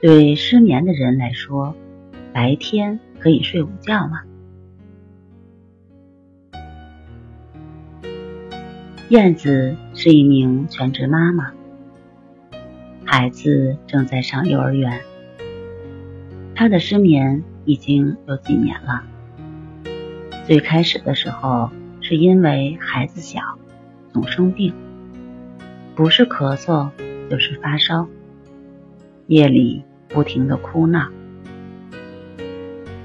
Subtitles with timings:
[0.00, 1.74] 对失眠的人来说，
[2.32, 4.22] 白天可以睡午觉吗？
[9.10, 11.52] 燕子是一名全职妈妈，
[13.04, 15.02] 孩子正在上幼儿园。
[16.54, 19.02] 她的失眠已经有几年了。
[20.46, 23.42] 最开始的时候，是因为孩子小，
[24.14, 24.72] 总生病，
[25.94, 26.88] 不是咳嗽
[27.28, 28.08] 就是发烧，
[29.26, 29.84] 夜里。
[30.10, 31.08] 不停的哭闹，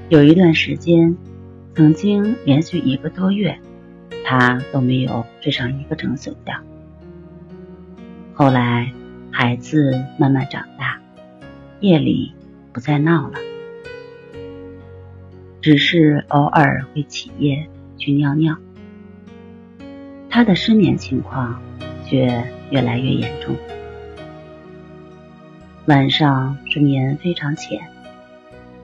[0.10, 1.16] 有一段时间，
[1.76, 3.60] 曾经连续一个多月，
[4.26, 6.60] 他都没有睡上一个整宿觉。
[8.34, 8.92] 后来，
[9.32, 11.00] 孩子慢慢长大，
[11.80, 12.34] 夜里
[12.74, 13.38] 不再闹了，
[15.62, 17.68] 只是偶尔会起夜
[17.98, 18.58] 去尿尿。
[20.28, 21.62] 他的失眠情况
[22.04, 23.56] 却越来越严重。
[25.88, 27.80] 晚上睡眠非常浅，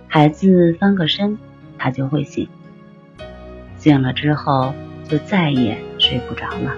[0.07, 1.39] 孩子翻个身，
[1.79, 2.47] 他就会醒。
[3.77, 4.71] 醒了之后
[5.07, 6.75] 就再也睡不着了。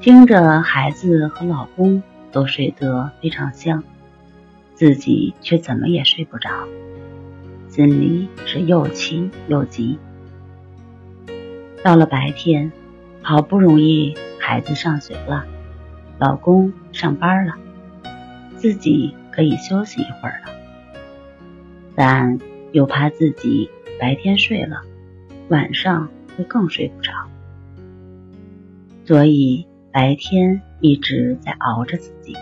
[0.00, 2.02] 听着孩子和老公
[2.32, 3.84] 都睡得非常香，
[4.74, 6.50] 自己却怎么也睡不着，
[7.68, 10.00] 心里是又气又急。
[11.84, 12.72] 到了白天，
[13.22, 15.44] 好不容易孩子上学了，
[16.18, 17.54] 老公上班了。
[18.62, 20.52] 自己可以休息一会儿了，
[21.96, 22.38] 但
[22.70, 23.68] 又怕自己
[23.98, 24.82] 白天睡了，
[25.48, 27.10] 晚上会更睡不着，
[29.04, 32.36] 所以白天一直在熬着自己，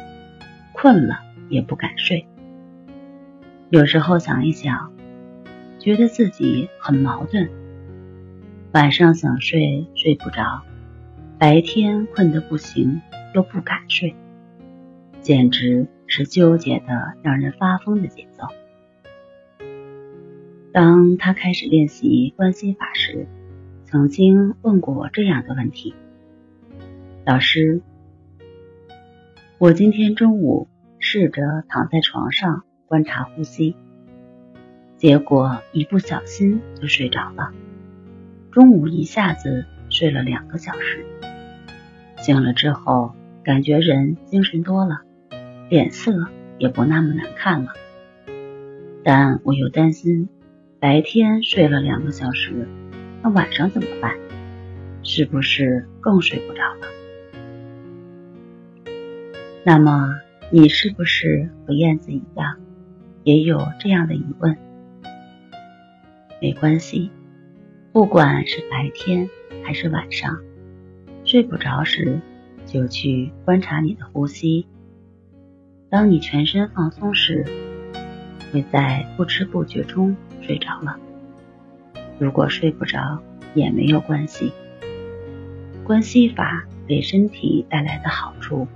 [0.75, 2.27] 困了也不敢睡。
[3.71, 4.93] 有时候想一想，
[5.79, 7.49] 觉得自己很矛盾，
[8.73, 10.61] 晚上想睡睡不着，
[11.39, 13.01] 白天困得不行
[13.33, 14.15] 又不敢睡，
[15.23, 15.87] 简直。
[16.11, 18.49] 是纠结的让人发疯的节奏。
[20.73, 23.29] 当他开始练习观心法时，
[23.85, 25.95] 曾经问过我这样的问题
[27.25, 27.81] ：“老师，
[29.59, 33.77] 我今天中午试着躺在床上观察呼吸，
[34.97, 37.53] 结果一不小心就睡着了。
[38.51, 41.05] 中午一下子睡了两个小时，
[42.19, 45.03] 醒了之后感觉人精神多了。”
[45.71, 46.27] 脸色
[46.59, 47.75] 也不那么难看了，
[49.05, 50.29] 但我又担心，
[50.81, 52.67] 白天睡了两个小时，
[53.23, 54.17] 那晚上怎么办？
[55.05, 56.89] 是不是更睡不着了？
[59.65, 60.19] 那么
[60.51, 62.57] 你是不是和燕子一样，
[63.23, 64.57] 也有这样的疑问？
[66.43, 67.13] 没关系，
[67.93, 69.31] 不管是白天
[69.63, 70.37] 还是晚上，
[71.25, 72.21] 睡不着时，
[72.67, 74.67] 就去观察你的呼吸。
[75.91, 77.45] 当你全身放松时，
[78.53, 80.97] 会在不知不觉中睡着了。
[82.17, 83.21] 如果睡不着
[83.55, 84.53] 也没有关系，
[85.83, 88.69] 关系法给身体带来的好处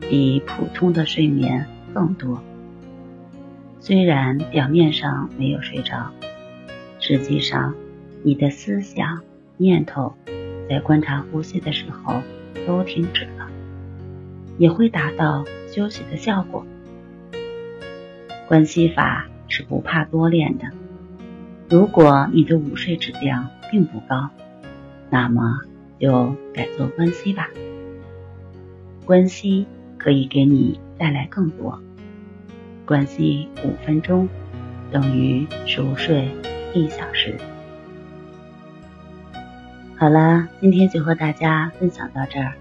[0.00, 2.42] 比普通的睡眠更多。
[3.80, 6.10] 虽然表面上没有睡着，
[6.98, 7.74] 实际上
[8.22, 9.20] 你的思想
[9.58, 10.14] 念头
[10.70, 12.22] 在观察呼吸的时候
[12.66, 13.50] 都停止了。
[14.56, 16.64] 也会达到休息的效果。
[18.46, 20.66] 关系法是不怕多练的。
[21.68, 24.30] 如果你的午睡质量并不高，
[25.10, 25.62] 那么
[25.98, 27.48] 就改做关系吧。
[29.04, 29.66] 关系
[29.98, 31.80] 可以给你带来更多。
[32.86, 34.28] 关系五分钟
[34.92, 36.30] 等于熟睡
[36.72, 37.36] 一小时。
[39.96, 42.52] 好了，今天就和大家分享到这儿。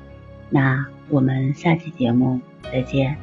[0.49, 2.39] 那我们下期节目
[2.73, 3.22] 再见。